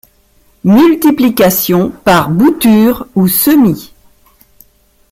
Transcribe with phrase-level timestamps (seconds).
[0.63, 3.93] Multiplication par boutures ou semis.